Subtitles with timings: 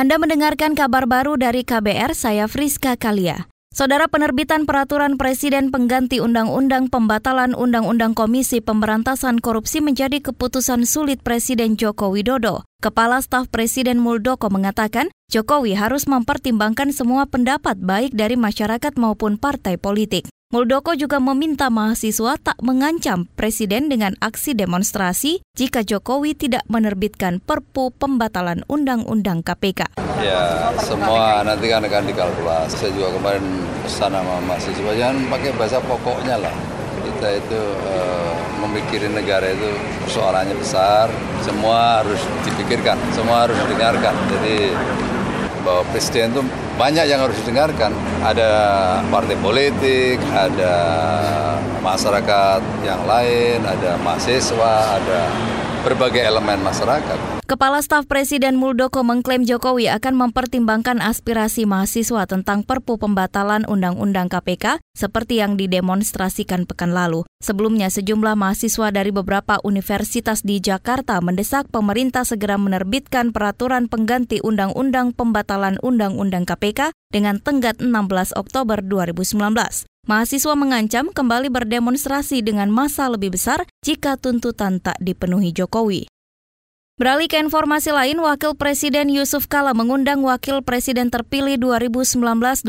[0.00, 3.52] Anda mendengarkan kabar baru dari KBR, saya Friska Kalia.
[3.68, 11.76] Saudara penerbitan peraturan Presiden pengganti Undang-Undang Pembatalan Undang-Undang Komisi Pemberantasan Korupsi menjadi keputusan sulit Presiden
[11.76, 12.64] Joko Widodo.
[12.80, 19.76] Kepala Staf Presiden Muldoko mengatakan, Jokowi harus mempertimbangkan semua pendapat baik dari masyarakat maupun partai
[19.76, 20.29] politik.
[20.50, 27.94] Muldoko juga meminta mahasiswa tak mengancam Presiden dengan aksi demonstrasi jika Jokowi tidak menerbitkan perpu
[27.94, 29.86] pembatalan Undang-Undang KPK.
[30.18, 32.82] Ya, semua nanti kan akan dikalkulasi.
[32.82, 33.46] Saya juga kemarin
[33.86, 36.54] pesan sama mahasiswa, jangan pakai bahasa pokoknya lah.
[37.06, 38.34] Kita itu uh,
[38.66, 39.70] memikirin negara itu
[40.02, 41.06] persoalannya besar,
[41.46, 44.18] semua harus dipikirkan, semua harus didengarkan.
[44.34, 44.74] Jadi
[45.62, 46.42] bahwa presiden itu
[46.80, 47.92] banyak yang harus didengarkan.
[48.24, 48.48] Ada
[49.12, 50.74] partai politik, ada
[51.84, 55.20] masyarakat yang lain, ada mahasiswa, ada
[55.84, 57.39] berbagai elemen masyarakat.
[57.50, 64.78] Kepala Staf Presiden Muldoko mengklaim Jokowi akan mempertimbangkan aspirasi mahasiswa tentang perpu pembatalan Undang-Undang KPK
[64.94, 67.26] seperti yang didemonstrasikan pekan lalu.
[67.42, 75.18] Sebelumnya, sejumlah mahasiswa dari beberapa universitas di Jakarta mendesak pemerintah segera menerbitkan peraturan pengganti Undang-Undang
[75.18, 79.90] Pembatalan Undang-Undang KPK dengan tenggat 16 Oktober 2019.
[80.06, 86.19] Mahasiswa mengancam kembali berdemonstrasi dengan masa lebih besar jika tuntutan tak dipenuhi Jokowi.
[87.00, 92.60] Beralih ke informasi lain, Wakil Presiden Yusuf Kala mengundang Wakil Presiden terpilih 2019-2024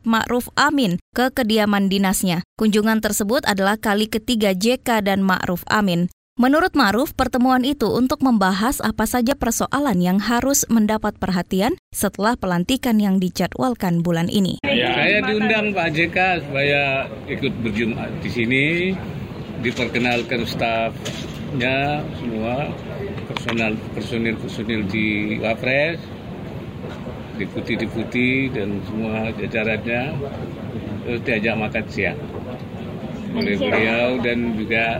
[0.00, 2.40] Ma'ruf Amin ke kediaman dinasnya.
[2.56, 6.08] Kunjungan tersebut adalah kali ketiga JK dan Ma'ruf Amin.
[6.40, 12.96] Menurut Ma'ruf, pertemuan itu untuk membahas apa saja persoalan yang harus mendapat perhatian setelah pelantikan
[12.96, 14.56] yang dijadwalkan bulan ini.
[14.64, 18.64] Ya, saya diundang Pak JK supaya ikut berjumat di sini,
[19.60, 20.48] diperkenalkan
[21.54, 22.66] stafnya semua,
[23.30, 26.02] personal personil personil di Wapres
[27.38, 30.18] diputi-diputi dan semua jajarannya
[31.06, 32.18] terus diajak makan siang.
[33.38, 34.98] Oleh beliau dan juga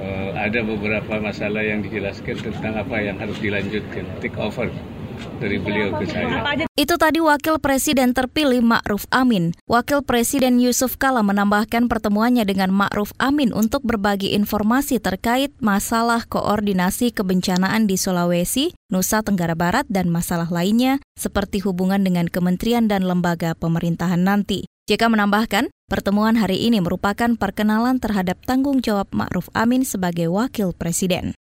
[0.00, 4.72] uh, ada beberapa masalah yang dijelaskan tentang apa yang harus dilanjutkan take over
[5.42, 6.54] dari beliau ke saya.
[6.78, 9.50] Itu tadi Wakil Presiden terpilih Ma'ruf Amin.
[9.66, 17.10] Wakil Presiden Yusuf Kala menambahkan pertemuannya dengan Ma'ruf Amin untuk berbagi informasi terkait masalah koordinasi
[17.10, 23.58] kebencanaan di Sulawesi, Nusa Tenggara Barat, dan masalah lainnya seperti hubungan dengan kementerian dan lembaga
[23.58, 24.70] pemerintahan nanti.
[24.90, 31.34] JK menambahkan, pertemuan hari ini merupakan perkenalan terhadap tanggung jawab Ma'ruf Amin sebagai wakil presiden.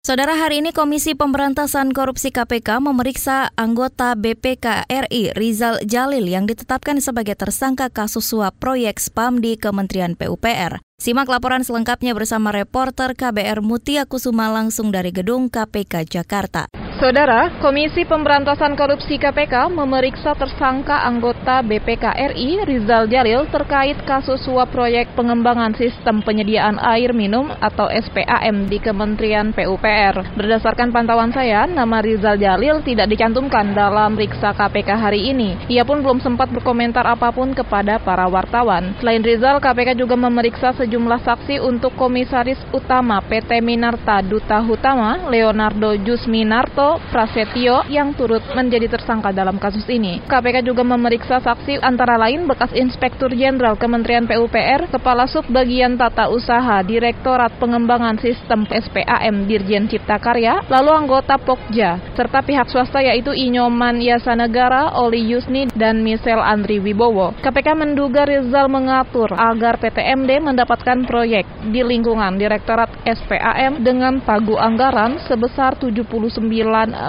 [0.00, 7.04] Saudara hari ini Komisi Pemberantasan Korupsi KPK memeriksa anggota BPK RI Rizal Jalil yang ditetapkan
[7.04, 10.80] sebagai tersangka kasus suap proyek spam di Kementerian PUPR.
[11.00, 16.68] Simak laporan selengkapnya bersama reporter KBR Mutia Kusuma langsung dari gedung KPK Jakarta.
[17.00, 22.04] Saudara, Komisi Pemberantasan Korupsi KPK memeriksa tersangka anggota BPK
[22.36, 28.76] RI Rizal Jalil terkait kasus suap proyek pengembangan sistem penyediaan air minum atau SPAM di
[28.84, 30.36] Kementerian PUPR.
[30.36, 35.56] Berdasarkan pantauan saya, nama Rizal Jalil tidak dicantumkan dalam riksa KPK hari ini.
[35.72, 38.92] Ia pun belum sempat berkomentar apa pun kepada para wartawan.
[39.00, 45.94] Selain Rizal, KPK juga memeriksa sejumlah saksi untuk Komisaris Utama PT Minarta Duta Hutama, Leonardo
[45.94, 50.18] Jusminarto Prasetyo yang turut menjadi tersangka dalam kasus ini.
[50.26, 56.82] KPK juga memeriksa saksi antara lain bekas Inspektur Jenderal Kementerian PUPR, Kepala Subbagian Tata Usaha,
[56.82, 64.02] Direktorat Pengembangan Sistem SPAM Dirjen Cipta Karya, lalu anggota Pokja, serta pihak swasta yaitu Inyoman
[64.02, 67.38] Yasa Negara, Oli Yusni, dan Michelle Andri Wibowo.
[67.38, 70.42] KPK menduga Rizal mengatur agar PTMD
[70.80, 76.40] mendapatkan proyek di lingkungan Direktorat SPAM dengan pagu anggaran sebesar 79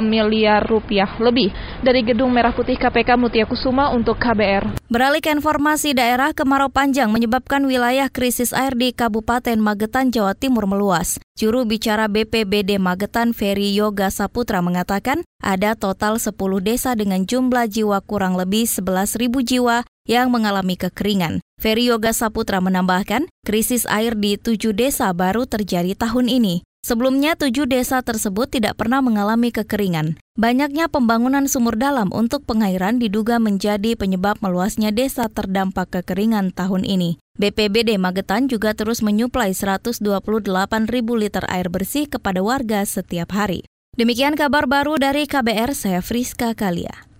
[0.03, 1.55] miliar rupiah lebih.
[1.79, 4.91] Dari Gedung Merah Putih KPK Mutia Kusuma untuk KBR.
[4.91, 10.67] Beralih ke informasi daerah, kemarau panjang menyebabkan wilayah krisis air di Kabupaten Magetan, Jawa Timur
[10.67, 11.15] meluas.
[11.39, 17.97] Juru bicara BPBD Magetan Ferry Yoga Saputra mengatakan ada total 10 desa dengan jumlah jiwa
[18.05, 21.43] kurang lebih 11.000 jiwa yang mengalami kekeringan.
[21.61, 26.65] Ferry Yoga Saputra menambahkan, krisis air di tujuh desa baru terjadi tahun ini.
[26.81, 30.17] Sebelumnya, tujuh desa tersebut tidak pernah mengalami kekeringan.
[30.33, 37.21] Banyaknya pembangunan sumur dalam untuk pengairan diduga menjadi penyebab meluasnya desa terdampak kekeringan tahun ini.
[37.37, 40.01] BPBD Magetan juga terus menyuplai 128
[40.89, 43.61] ribu liter air bersih kepada warga setiap hari.
[43.93, 47.10] Demikian kabar baru dari KBR, saya Friska Kalia.